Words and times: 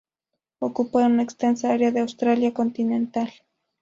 Ocupa 0.57 1.01
una 1.05 1.21
extensa 1.21 1.71
área 1.71 1.91
de 1.91 1.99
Australia 1.99 2.55
continental. 2.55 3.31